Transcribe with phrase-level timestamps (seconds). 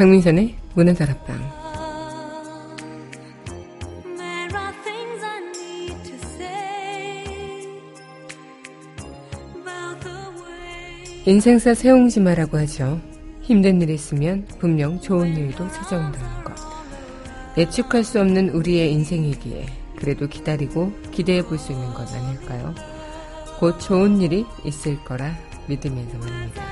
[0.00, 1.36] 강민선의 문화다락방
[11.26, 12.98] 인생사 세옹지마라고 하죠.
[13.42, 16.54] 힘든 일 있으면 분명 좋은 일도 찾아온다는 것.
[17.58, 19.66] 예측할 수 없는 우리의 인생이기에
[19.98, 22.74] 그래도 기다리고 기대해 볼 수 있는 것 아닐까요?
[23.58, 26.69] 곧 좋은 일이 있을 거라 믿으면서 말입니다.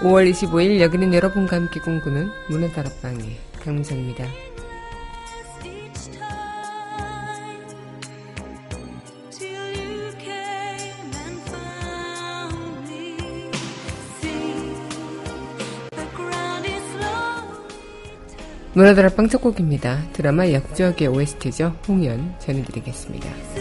[0.00, 4.26] 5월 25일 여기는 여러분과 함께 꿈꾸는 문화다락방의 강민선입니다.
[18.74, 20.02] 문화다락방 첫 곡입니다.
[20.12, 21.74] 드라마 역적의 OST죠.
[21.88, 23.55] 홍연 전해드리겠습니다.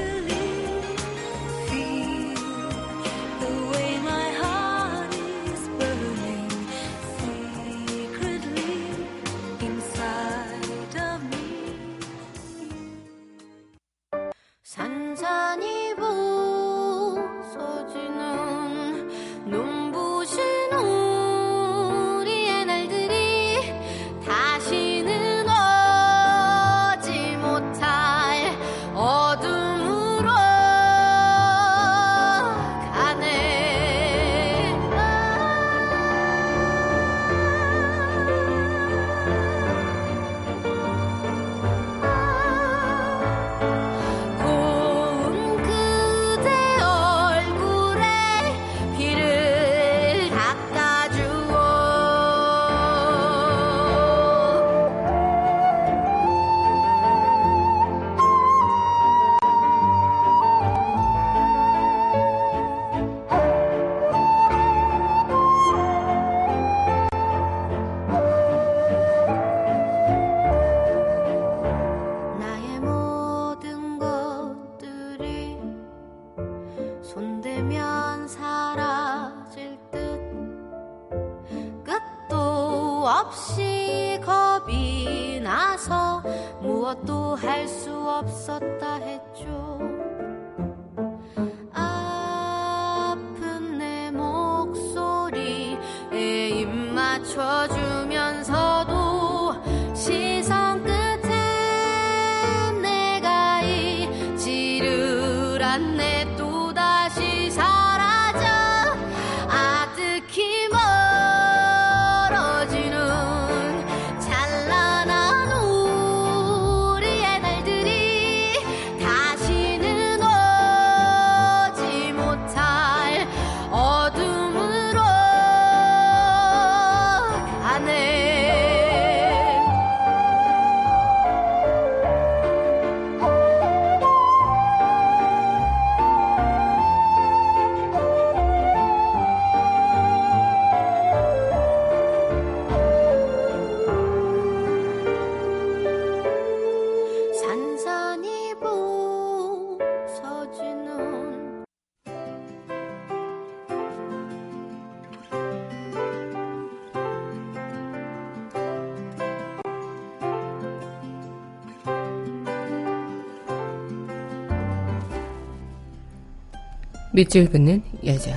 [167.15, 168.35] 밑줄 긋는 여자.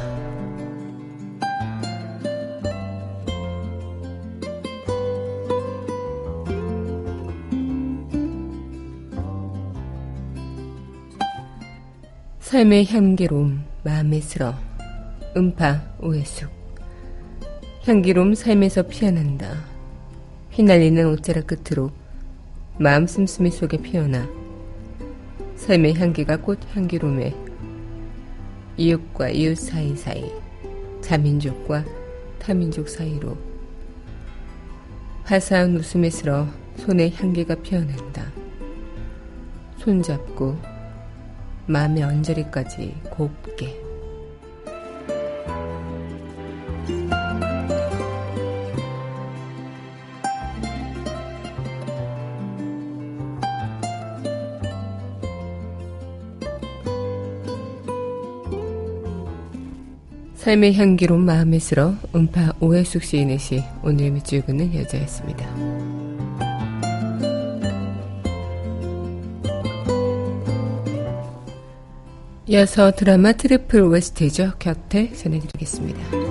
[12.39, 14.55] 삶의 향기로움 마음에 스러
[15.37, 16.49] 음파 오해숙.
[17.85, 19.57] 향기로움 삶에서 피어난다.
[20.53, 21.91] 휘날리는 옷자락 끝으로
[22.79, 24.29] 마음 씀씀이 속에 피어나
[25.57, 27.48] 삶의 향기가 꽃 향기로움에
[28.79, 30.33] 이웃과 이웃 사이사이,
[31.01, 31.85] 자민족과
[32.39, 33.37] 타민족 사이로
[35.25, 36.47] 화사한 웃음에 스러
[36.77, 38.33] 손에 향기가 피어난다.
[39.79, 40.57] 손잡고
[41.67, 43.88] 마음의 언저리까지 곱게
[60.49, 65.47] 삶의 향기로운 마음에 스러 음파 오해숙 시인의 시 오늘 밑줄 긋는 여자였습니다.
[72.47, 74.53] 이어서 드라마 트리플 OST죠.
[74.59, 76.28] 곁에 전해드리겠습니다.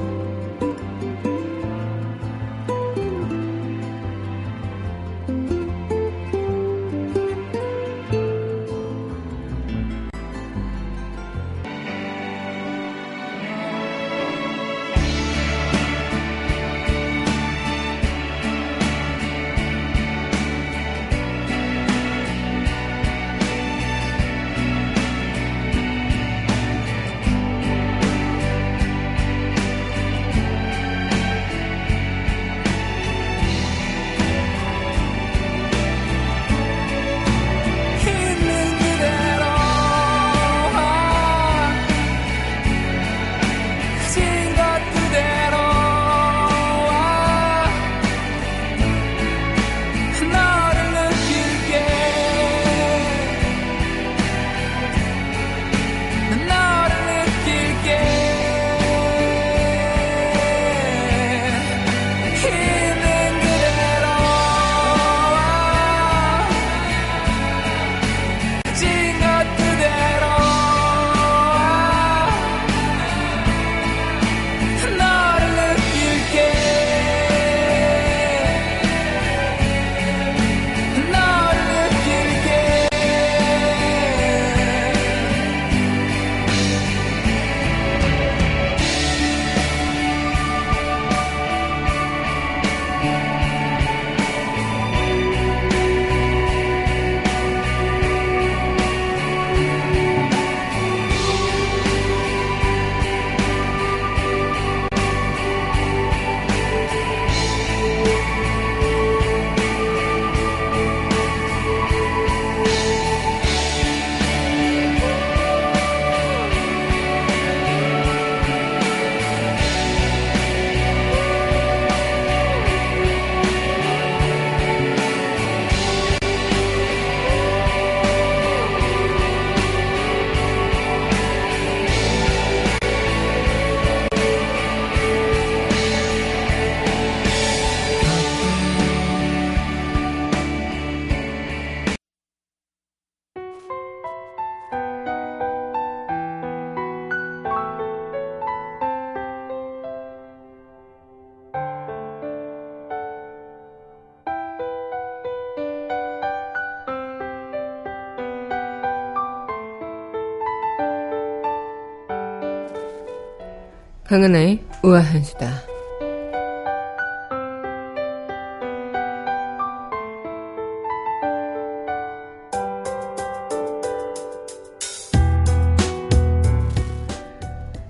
[164.07, 165.51] 강은하의 우아한 수다.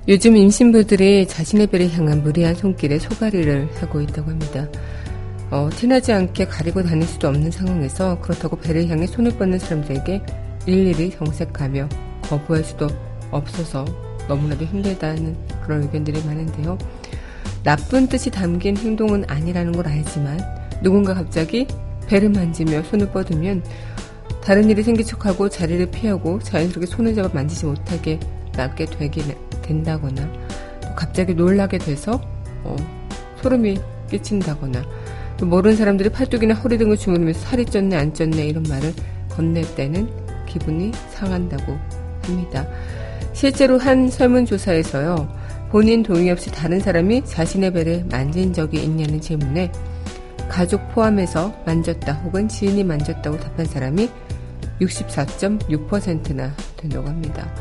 [0.08, 4.68] 요즘 임신부들이 자신의 배를 향한 무리한 손길에 소가리를 하고 있다고 합니다.
[5.52, 10.22] 어, 티나지 않게 가리고 다닐 수도 없는 상황에서 그렇다고 배를 향해 손을 뻗는 사람들에게
[10.66, 11.90] 일일이 정색하며
[12.24, 12.88] 거부할 수도
[13.30, 13.86] 없어서
[14.28, 16.78] 너무나도 힘들다는 그런 의견들이 많은데요.
[17.64, 20.40] 나쁜 뜻이 담긴 행동은 아니라는 걸 알지만
[20.82, 21.68] 누군가 갑자기
[22.08, 23.62] 배를 만지며 손을 뻗으면
[24.42, 28.20] 다른 일이 생긴 척하고 자리를 피하고 자연스럽게 손을 잡아 만지지 못하게
[28.56, 29.22] 낫게 되게
[29.62, 30.32] 된다거나
[30.96, 32.22] 갑자기 놀라게 돼서
[32.64, 32.76] 어,
[33.42, 34.84] 소름이 끼친다거나
[35.36, 38.94] 또 모르는 사람들이 팔뚝이나 허리 등을 주무르면서 살이 쪘네 안 쪘네 이런 말을
[39.30, 40.10] 건넬 때는
[40.48, 41.78] 기분이 상한다고
[42.24, 42.66] 합니다.
[43.34, 45.28] 실제로 한 설문조사에서요,
[45.70, 49.72] 본인 동의 없이 다른 사람이 자신의 배를 만진 적이 있냐는 질문에
[50.48, 54.10] 가족 포함해서 만졌다 혹은 지인이 만졌다고 답한 사람이
[54.80, 57.54] 64.6%나 된다고 합니다.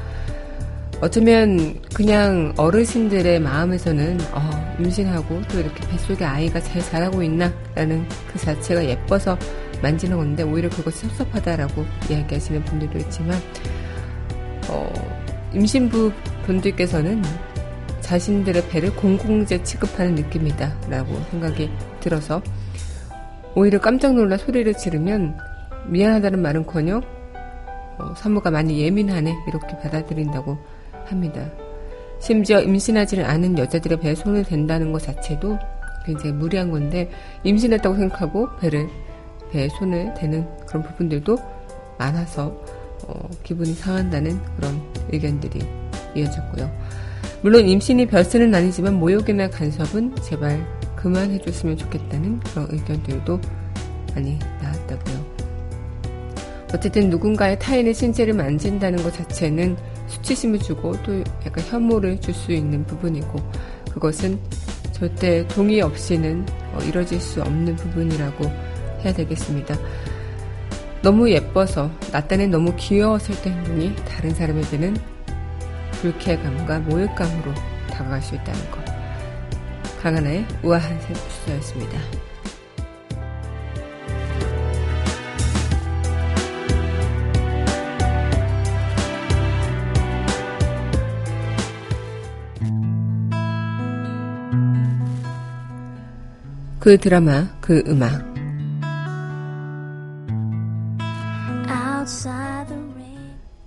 [1.00, 8.38] 어쩌면 그냥 어르신들의 마음에서는 어, 임신하고 또 이렇게 뱃속에 아이가 잘 자라고 있나 라는 그
[8.38, 9.36] 자체가 예뻐서
[9.82, 13.38] 만지는 건데 오히려 그것이 섭섭하다라고 이야기하시는 분들도 있지만
[14.68, 14.90] 어,
[15.52, 16.12] 임신부
[16.46, 17.22] 분들께서는
[18.06, 22.40] 자신들의 배를 공공재 취급하는 느낌이다 라고 생각이 들어서
[23.56, 25.36] 오히려 깜짝 놀라 소리를 지르면
[25.88, 27.02] 미안하다는 말은커녕
[27.98, 30.56] 어, 사모가 많이 예민하네 이렇게 받아들인다고
[31.06, 31.50] 합니다.
[32.20, 35.58] 심지어 임신하지는 않은 여자들의 배에 손을 댄다는 것 자체도
[36.04, 37.10] 굉장히 무리한 건데
[37.42, 38.88] 임신했다고 생각하고 배를
[39.50, 41.36] 배에 손을 대는 그런 부분들도
[41.98, 42.56] 많아서
[43.08, 45.60] 어, 기분이 상한다는 그런 의견들이
[46.14, 47.05] 이어졌고요.
[47.42, 50.66] 물론 임신이 별세는 아니지만 모욕이나 간섭은 제발
[50.96, 53.40] 그만해줬으면 좋겠다는 그런 의견들도
[54.14, 55.36] 많이 나왔다고요.
[56.74, 59.76] 어쨌든 누군가의 타인의 신체를 만진다는 것 자체는
[60.08, 63.38] 수치심을 주고 또 약간 혐오를 줄 수 있는 부분이고
[63.92, 64.38] 그것은
[64.92, 68.44] 절대 동의 없이는 어, 이뤄질 수 없는 부분이라고
[69.04, 69.76] 해야 되겠습니다.
[71.02, 74.96] 너무 예뻐서 나딴에 너무 귀여웠을 때 행동이 다른 사람에게는
[76.00, 77.52] 불쾌감과 모욕감으로
[77.90, 78.84] 다가갈 수 있다는 것.
[80.00, 81.98] 강하나의 우아한 수사였습니다.
[96.86, 98.24] 그 드라마, 그 음악.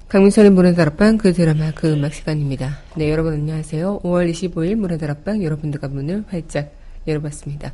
[0.10, 2.80] 강민선의 문화다락방 그 드라마 그 음악 시간입니다.
[2.98, 4.00] 네 여러분 안녕하세요.
[4.00, 6.74] 5월 25일 문화다락방 여러분들과 문을 활짝
[7.08, 7.74] 열어봤습니다.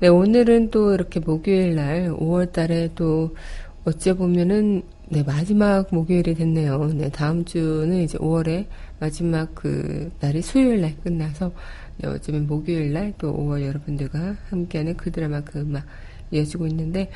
[0.00, 3.34] 네 오늘은 또 이렇게 목요일 날 5월 달에 또
[3.84, 6.84] 어째 보면은 네 마지막 목요일이 됐네요.
[6.92, 8.66] 네 다음 주는 이제 5월에
[8.98, 11.50] 마지막 그 날이 수요일 날 끝나서
[11.96, 15.86] 네, 어쩌면 목요일 날 또 5월 여러분들과 함께하는 그 드라마 그 음악
[16.30, 17.10] 이어지고 있는데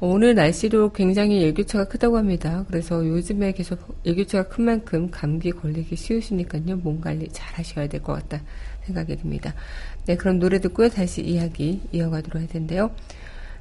[0.00, 2.64] 오늘 날씨도 굉장히 일교차가 크다고 합니다.
[2.68, 6.76] 그래서 요즘에 계속 일교차가 큰 만큼 감기 걸리기 쉬우시니까요.
[6.76, 8.42] 몸 관리 잘 하셔야 될 것 같다
[8.84, 9.54] 생각이 듭니다.
[10.06, 12.90] 네, 그럼 노래 듣고 다시 이야기 이어가도록 할 텐데요.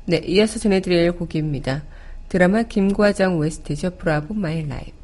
[0.06, 1.84] 네, 이어서 전해드릴 곡입니다.
[2.28, 3.92] 드라마 김과장 OST죠.
[3.92, 5.03] Bravo My Life.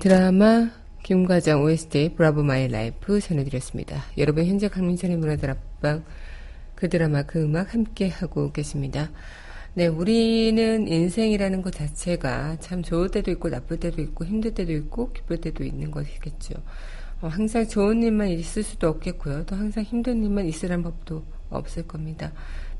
[0.00, 0.70] 드라마
[1.02, 4.04] 김과장 OST Bravo My Life 전해드렸습니다.
[4.16, 6.04] 여러분 현재 강민선의 문화다락방
[6.76, 9.10] 그 드라마 그 음악 함께 하고 계십니다.
[9.74, 15.12] 네, 우리는 인생이라는 것 자체가 참 좋을 때도 있고 나쁠 때도 있고 힘들 때도 있고
[15.12, 16.54] 기쁠 때도 있는 것이겠죠.
[17.20, 19.46] 어, 항상 좋은 일만 있을 수도 없겠고요.
[19.46, 22.32] 또 항상 힘든 일만 있으란 법도 없을 겁니다.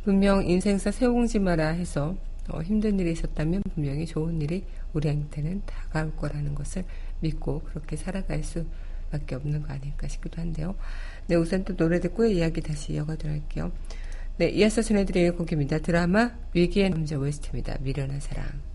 [0.04, 2.16] 분명 인생사 새옹지마라 해서
[2.48, 6.84] 어, 힘든 일이 있었다면 분명히 좋은 일이 우리한테는 다가올 거라는 것을
[7.20, 10.76] 믿고 그렇게 살아갈 수밖에 없는 거 아닐까 싶기도 한데요.
[11.26, 13.72] 네, 우선 또 노래 듣고 이야기 다시 이어가도록 할게요.
[14.36, 15.78] 네, 이어서 전해드릴 곡입니다.
[15.78, 17.78] 드라마 위기의 남자 웨스트입니다.
[17.80, 18.67] 미련한 사랑.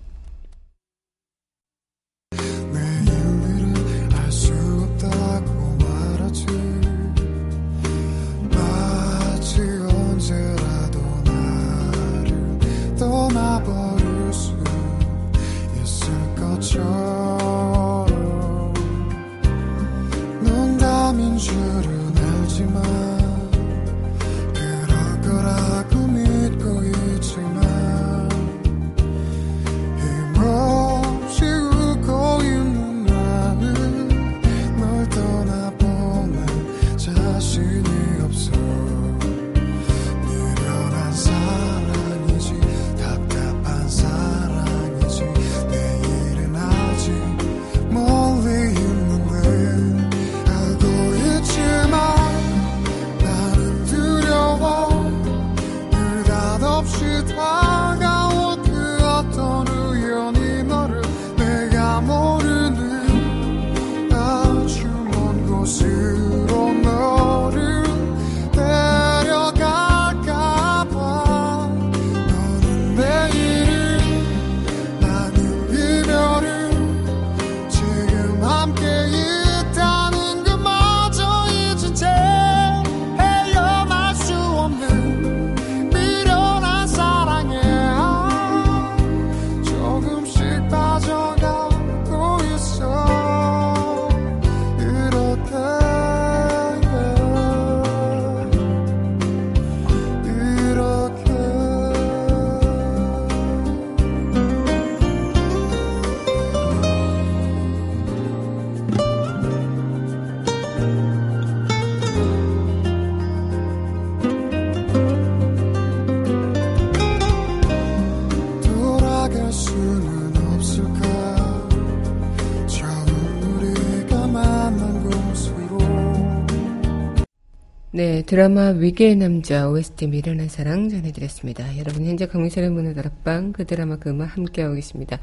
[127.95, 131.77] 네, 드라마 위기의 남자 OST 미련한 사랑 전해드렸습니다.
[131.77, 135.19] 여러분 현재 강민선의 문화다락방 그 드라마 그 음악 함께하고 계십니다.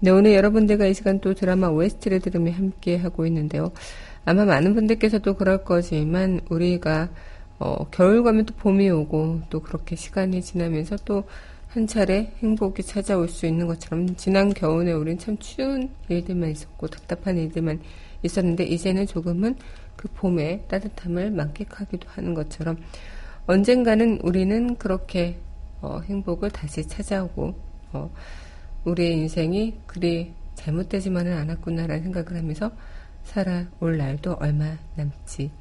[0.00, 3.70] 네, 오늘 여러분들과 이 시간 또 드라마 OST를 들으며 함께하고 있는데요.
[4.24, 7.08] 아마 많은 분들께서도 그럴 거지만 우리가
[7.60, 11.24] 어, 겨울 가면 또 봄이 오고 또 그렇게 시간이 지나면서 또
[11.70, 17.38] 한 차례 행복이 찾아올 수 있는 것처럼 지난 겨울에 우린 참 추운 일들만 있었고 답답한
[17.38, 17.80] 일들만
[18.24, 19.54] 있었는데 이제는 조금은
[19.94, 22.76] 그 봄의 따뜻함을 만끽하기도 하는 것처럼
[23.46, 25.38] 언젠가는 우리는 그렇게
[25.80, 27.54] 어, 행복을 다시 찾아오고
[27.92, 28.10] 어,
[28.84, 32.72] 우리의 인생이 그리 잘못되지만은 않았구나라는 생각을 하면서
[33.22, 35.52] 살아올 날도 얼마 남지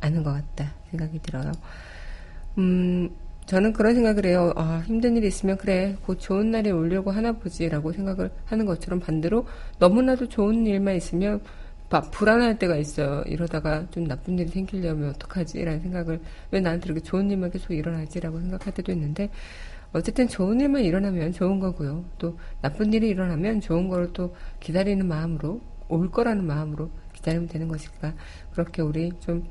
[0.00, 1.52] 않은 것 같다 생각이 들어요.
[2.58, 3.10] 음,
[3.46, 4.52] 저는 그런 생각을 해요.
[4.56, 9.46] 아, 힘든 일이 있으면 그래, 곧 좋은 날이 오려고 하나 보지라고 생각을 하는 것처럼 반대로
[9.78, 11.40] 너무나도 좋은 일만 있으면
[11.88, 13.22] 바- 불안할 때가 있어요.
[13.26, 15.64] 이러다가 좀 나쁜 일이 생기려면 어떡하지?
[15.64, 19.30] 라는 생각을 왜 나한테 이렇게 좋은 일만 계속 일어나지 라고 생각할 때도 있는데
[19.94, 22.04] 어쨌든 좋은 일만 일어나면 좋은 거고요.
[22.18, 28.12] 또 나쁜 일이 일어나면 좋은 거를 또 기다리는 마음으로 올 거라는 마음으로 기다리면 되는 것이니까
[28.52, 29.42] 그렇게 우리 좀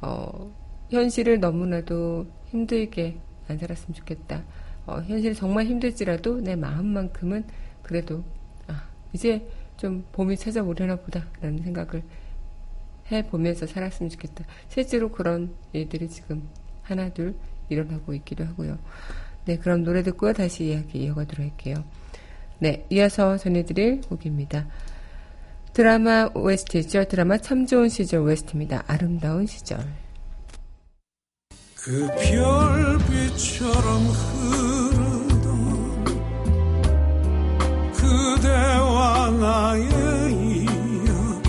[0.00, 0.50] 어,
[0.90, 4.42] 현실을 너무나도 힘들게 안 살았으면 좋겠다.
[4.86, 7.44] 어, 현실이 정말 힘들지라도 내 마음만큼은
[7.82, 8.24] 그래도
[8.66, 12.02] 아, 이제 좀 봄이 찾아오려나 보다라는 생각을
[13.10, 14.44] 해 보면서 살았으면 좋겠다.
[14.68, 16.48] 실제로 그런 일들이 지금
[16.82, 17.34] 하나 둘
[17.68, 18.78] 일어나고 있기도 하고요.
[19.46, 21.76] 네, 그럼 노래 듣고 다시 이야기 이어가도록 할게요.
[22.58, 24.66] 네, 이어서 전해드릴 곡입니다.
[25.72, 27.04] 드라마 OST죠.
[27.04, 28.82] 드라마 참 좋은 시절 OST입니다.
[28.86, 29.78] 아름다운 시절.
[31.76, 35.50] 그 별빛처럼 흐르던
[37.94, 39.88] 그대와 나의
[40.58, 41.48] 이야기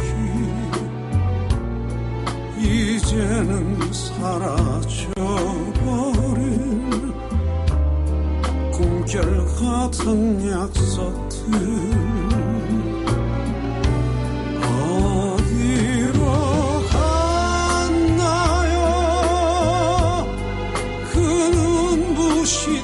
[2.65, 5.11] 이제는 사라져버린
[8.71, 12.30] 꿈결 같은 약속들
[22.41, 22.80] musi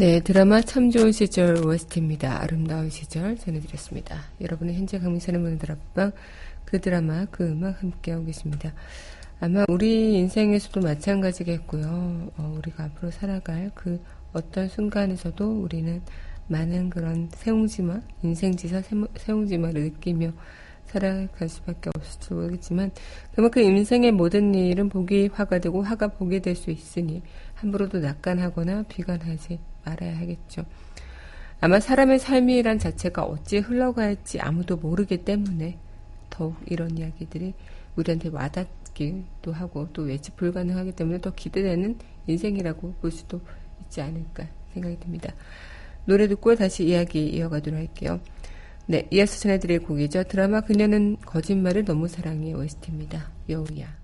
[0.00, 2.40] 네, 드라마 참 좋은 시절 OST입니다.
[2.40, 4.18] 아름다운 시절 전해드렸습니다.
[4.40, 6.12] 여러분은 현재 강민선의 문들 앞방
[6.64, 8.72] 그 드라마 그 음악 함께하고 계십니다.
[9.40, 12.30] 아마 우리 인생에서도 마찬가지겠고요.
[12.34, 16.00] 어, 우리가 앞으로 살아갈 그 어떤 순간에서도 우리는
[16.48, 18.80] 많은 그런 세웅지마, 인생지사
[19.18, 20.32] 세웅지마를 느끼며
[20.86, 22.90] 살아갈 수밖에 없을지 모르겠지만
[23.34, 27.20] 그만큼 인생의 모든 일은 복이 화가 되고 화가 복이 될 수 있으니
[27.56, 30.64] 함부로도 낙관하거나 비관하지 말아야 하겠죠.
[31.60, 35.78] 아마 사람의 삶이란 자체가 어찌 흘러갈지 아무도 모르기 때문에
[36.30, 37.52] 더욱 이런 이야기들이
[37.96, 43.40] 우리한테 와닿기도 하고 또 예측 불가능하기 때문에 더 기대되는 인생이라고 볼 수도
[43.82, 45.34] 있지 않을까 생각이 듭니다.
[46.06, 48.20] 노래 듣고 다시 이야기 이어가도록 할게요.
[48.86, 50.24] 네, 이어서 전해드릴 곡이죠.
[50.24, 53.30] 드라마 그녀는 거짓말을 너무 사랑해 OST입니다.
[53.48, 54.00] 여우야.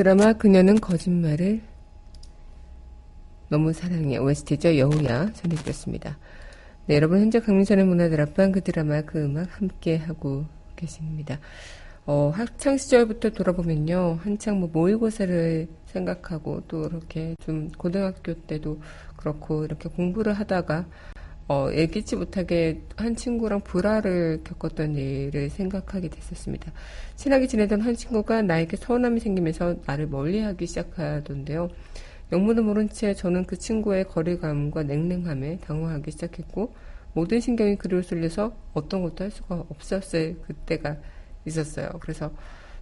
[0.00, 1.60] 드라마 그녀는 거짓말을
[3.50, 6.16] 너무 사랑해 OST죠 여우야 전해드렸습니다.
[6.86, 11.38] 네, 여러분 현재 강민선의 문화들 앞방 그 드라마 그 음악 함께 하고 계십니다.
[12.06, 18.80] 어, 학창 시절부터 돌아보면요 한창 뭐 모의고사를 생각하고 또 이렇게 좀 고등학교 때도
[19.18, 20.86] 그렇고 이렇게 공부를 하다가
[21.50, 26.70] 어, 예기치 못하게 한 친구랑 불화를 겪었던 일을 생각하게 됐었습니다.
[27.16, 31.68] 친하게 지내던 한 친구가 나에게 서운함이 생기면서 나를 멀리하기 시작하던데요.
[32.30, 36.72] 영문을 모른 채 저는 그 친구의 거리감과 냉랭함에 당황하기 시작했고
[37.14, 40.98] 모든 신경이 그리로 쏠려서 어떤 것도 할 수가 없었을 그때가
[41.46, 41.88] 있었어요.
[41.98, 42.30] 그래서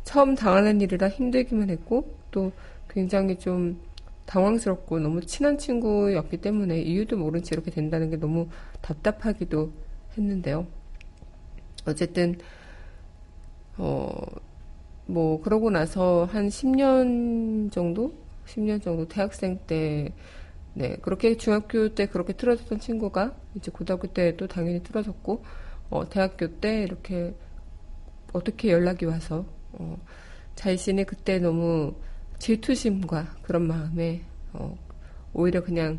[0.04, 2.52] 처음 당하는 일이라 힘들기만 했고 또
[2.90, 3.81] 굉장히 좀
[4.29, 8.49] 당황스럽고 너무 친한 친구였기 때문에 이유도 모른 채 이렇게 된다는 게 너무
[8.83, 9.73] 답답하기도
[10.17, 10.67] 했는데요.
[11.87, 12.38] 어쨌든
[13.79, 14.11] 어,
[15.07, 18.12] 뭐 그러고 나서 한 10년 정도
[18.47, 20.12] 10년 정도 대학생 때
[20.75, 25.43] 네, 그렇게 중학교 때 그렇게 틀어졌던 친구가 이제 고등학교 때도 당연히 틀어졌고
[25.88, 27.35] 어, 대학교 때 이렇게
[28.35, 29.97] 어떻게 연락이 와서 어,
[30.55, 31.95] 자신이 그때 너무
[32.38, 34.22] 질투심과 그런 마음에
[34.53, 34.77] 어,
[35.33, 35.98] 오히려 그냥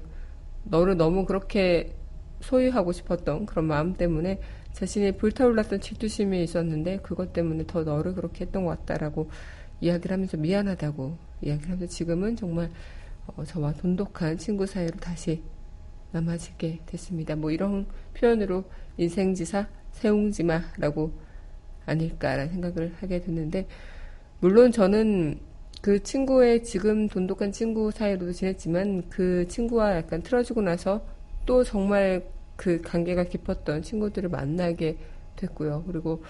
[0.64, 1.96] 너를 너무 그렇게
[2.42, 4.40] 소유하고 싶었던 그런 마음 때문에
[4.74, 9.30] 자신이 불타올랐던 질투심이 있었는데 그것 때문에 더 너를 그렇게 했던 것 같다라고
[9.82, 12.70] 이야기를 하면서 미안하다고 이야기를 하면서 지금은 정말
[13.28, 15.44] 어, 저와 돈독한 친구 사이로 다시
[16.12, 17.36] 남아지게 됐습니다.
[17.36, 18.64] 뭐 이런 표현으로
[18.98, 21.12] 인생지사 세웅지마라고
[21.86, 23.68] 아닐까라는 생각을 하게 됐는데
[24.40, 25.40] 물론 저는
[25.82, 31.02] 그 친구의 지금 돈독한 친구 사이로도 지냈지만 그 친구와 약간 틀어지고 나서
[31.46, 32.24] 또 정말
[32.58, 34.98] 그 관계가 깊었던 친구들을 만나게
[35.38, 35.86] 됐고요.
[35.88, 36.22] 그리고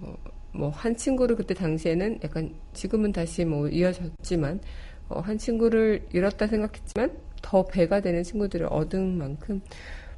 [0.00, 0.14] 어,
[0.52, 4.60] 뭐한 친구를 그때 당시에는 약간 지금은 다시 뭐 이어졌지만
[5.08, 7.10] 어, 한 친구를 잃었다 생각했지만
[7.42, 9.60] 더 배가 되는 친구들을 얻은 만큼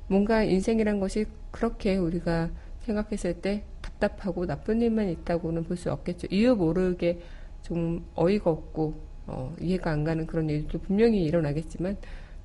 [0.09, 6.27] 뭔가 인생이란 것이 그렇게 우리가 생각했을 때 답답하고 나쁜 일만 있다고는 볼 수 없겠죠.
[6.31, 7.21] 이유 모르게
[7.63, 8.95] 좀 어이가 없고
[9.27, 11.97] 어, 이해가 안 가는 그런 일도 분명히 일어나겠지만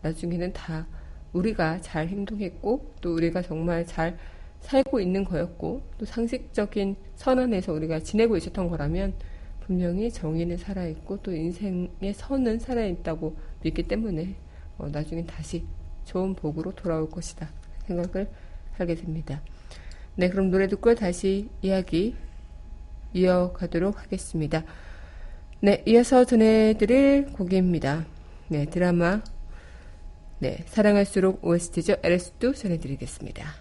[0.01, 0.87] 나중에는 다
[1.33, 4.17] 우리가 잘 행동했고 또 우리가 정말 잘
[4.61, 9.13] 살고 있는 거였고 또 상식적인 선언에서 우리가 지내고 있었던 거라면
[9.61, 14.35] 분명히 정의는 살아있고 또 인생의 선은 살아있다고 믿기 때문에
[14.77, 15.65] 어, 나중엔 다시
[16.05, 17.49] 좋은 복으로 돌아올 것이다
[17.85, 18.29] 생각을
[18.73, 19.41] 하게 됩니다.
[20.15, 22.15] 네, 그럼 노래 듣고 다시 이야기
[23.13, 24.63] 이어가도록 하겠습니다.
[25.59, 28.05] 네, 이어서 전해드릴 곡입니다.
[28.47, 29.23] 네, 드라마
[30.37, 31.95] 네, 사랑할수록 OST죠.
[32.03, 33.55] LS도 전해드리겠습니다.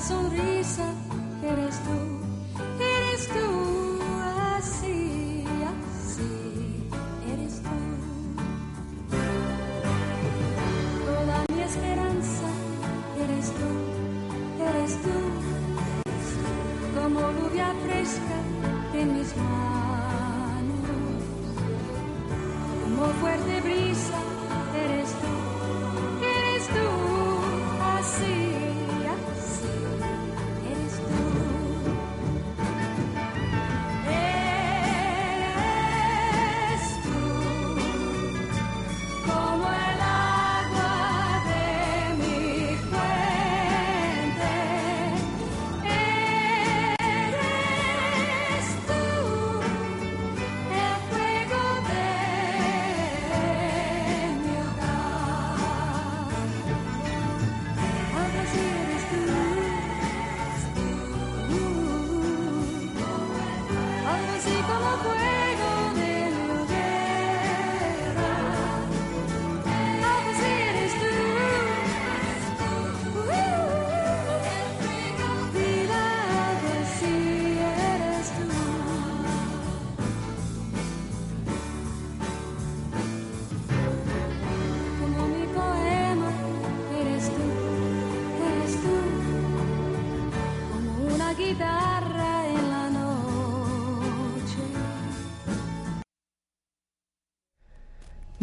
[0.00, 0.84] sonrisa
[1.42, 1.96] eres tú,
[2.82, 4.00] eres tú
[4.56, 4.95] así.
[64.46, 65.45] así como fue.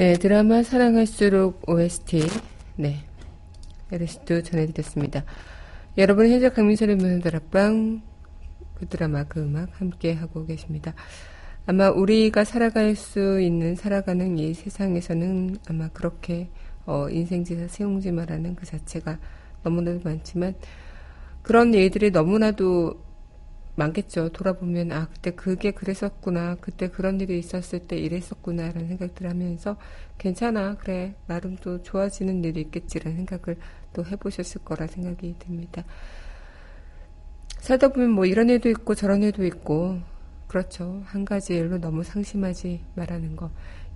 [0.03, 2.27] 네, 드라마 사랑할수록 OST.
[2.75, 3.05] 네.
[3.89, 5.23] LS도 전해드렸습니다.
[5.97, 8.01] 여러분, 현재 강민선의 문화다락방
[8.73, 10.93] 그 드라마, 그 음악 함께 하고 계십니다.
[11.65, 16.49] 아마 우리가 살아갈 수 있는, 살아가는 이 세상에서는 아마 그렇게,
[16.85, 19.17] 어, 인생지사 세용지마라는 그 자체가
[19.63, 20.53] 너무나도 많지만,
[21.43, 23.02] 그런 일들이 너무나도
[23.75, 24.29] 많겠죠.
[24.29, 26.55] 돌아보면, 아, 그때 그게 그랬었구나.
[26.61, 28.71] 그때 그런 일이 있었을 때 이랬었구나.
[28.71, 29.77] 라는 생각들 하면서,
[30.17, 30.75] 괜찮아.
[30.75, 31.15] 그래.
[31.27, 33.59] 나름 또 좋아지는 일이 있겠지라는 생각을
[33.93, 35.83] 또 해보셨을 거라 생각이 듭니다.
[37.59, 39.99] 살다 보면 뭐 이런 일도 있고 저런 일도 있고,
[40.47, 41.01] 그렇죠.
[41.05, 43.49] 한 가지 일로 너무 상심하지 말라는 거.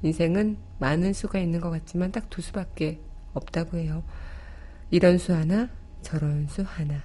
[0.03, 2.99] 인생은 많은 수가 있는 것 같지만 딱 두 수밖에
[3.33, 4.03] 없다고 해요.
[4.89, 5.69] 이런 수 하나,
[6.01, 7.03] 저런 수 하나.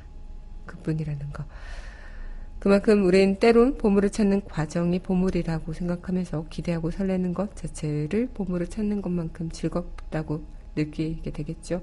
[0.67, 1.45] 그뿐이라는 거.
[2.63, 9.51] 그만큼 우린 때론 보물을 찾는 과정이 보물이라고 생각하면서 기대하고 설레는 것 자체를 보물을 찾는 것만큼
[9.51, 10.45] 즐겁다고
[10.77, 11.83] 느끼게 되겠죠.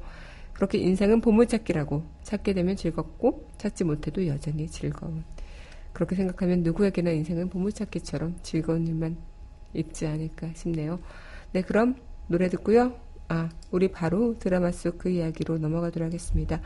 [0.53, 5.25] 그렇게 인생은 보물찾기라고 찾게 되면 즐겁고 찾지 못해도 여전히 즐거운.
[5.91, 9.17] 그렇게 생각하면 누구에게나 인생은 보물찾기처럼 즐거운 일만
[9.73, 10.99] 있지 않을까 싶네요.
[11.51, 11.95] 네, 그럼
[12.27, 12.95] 노래 듣고요.
[13.27, 16.61] 아, 우리 바로 드라마 속 그 이야기로 넘어가도록 하겠습니다.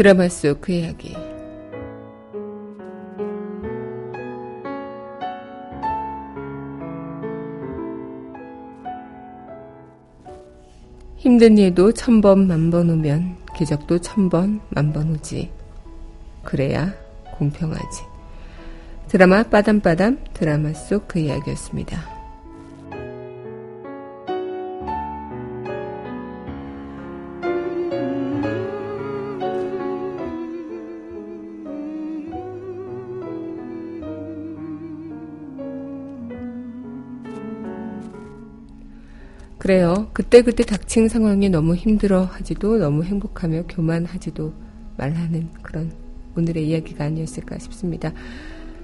[0.00, 1.14] 드라마 속 그 이야기.
[11.18, 15.50] 힘든 일도 천 번 만 번 오면 기적도 천 번 만 번 오지.
[16.44, 16.94] 그래야
[17.36, 18.02] 공평하지.
[19.08, 22.19] 드라마 빠담빠담 드라마 속 그 이야기였습니다.
[39.70, 40.08] 그래요.
[40.12, 44.52] 그때그때 닥친 상황이 너무 힘들어 하지도 너무 행복하며 교만하지도
[44.96, 45.92] 말라는 그런
[46.36, 48.12] 오늘의 이야기가 아니었을까 싶습니다.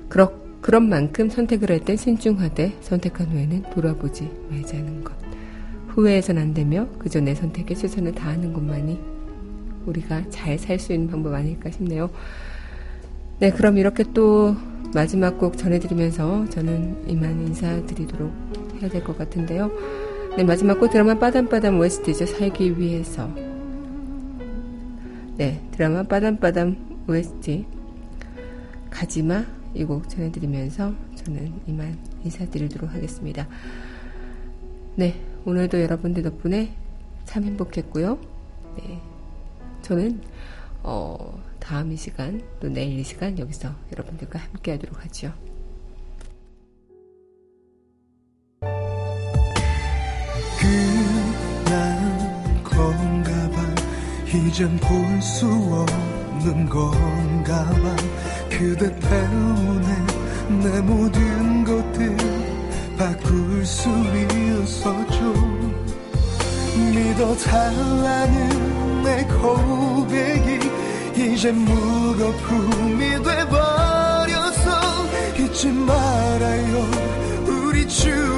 [0.08, 5.12] 그러, 그런 만큼 선택을 할 땐 신중하되 선택한 후에는 돌아보지 말자는 것.
[5.88, 9.00] 후회해선 안 되며 그저 내 선택에 최선을 다하는 것만이
[9.86, 12.10] 우리가 잘 살 수 있는 방법 아닐까 싶네요.
[13.40, 14.54] 네, 그럼 이렇게 또
[14.94, 18.32] 마지막 곡 전해드리면서 저는 이만 인사드리도록
[18.80, 20.05] 해야 될 것 같은데요.
[20.36, 22.26] 네, 마지막 곡 드라마 빠담빠담 OST죠.
[22.26, 23.26] 살기 위해서.
[25.36, 27.64] 네, 드라마 빠담빠담 OST.
[28.90, 29.44] 가지마
[29.74, 33.46] 이 곡 전해드리면서 저는 이만 인사드리도록 하겠습니다.
[34.94, 36.74] 네, 오늘도 여러분들 덕분에
[37.24, 38.18] 참 행복했고요.
[38.78, 39.00] 네,
[39.82, 40.20] 저는
[40.82, 45.32] 어, 다음 이 시간 또 내일 이 시간 여기서 여러분들과 함께 하도록 하죠.
[54.36, 57.96] 이젠 볼 수 없는 건가 봐.
[58.50, 59.88] 그대 때문에
[60.62, 62.16] 내 모든 것들
[62.96, 65.32] 바꿀 수 있었죠
[66.94, 70.70] 믿어 달라는 내 고백이
[71.16, 74.70] 이제 무거움이 돼버려서
[75.38, 76.90] 잊지 말아요.
[77.46, 78.35] 우리 추